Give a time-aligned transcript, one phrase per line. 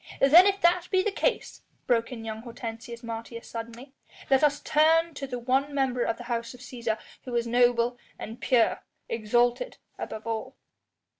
[0.19, 3.93] "Then if that be the case," broke in young Hortensius Martius suddenly,
[4.31, 7.99] "let us turn to the one member of the House of Cæsar who is noble
[8.17, 10.55] and pure, exalted above all."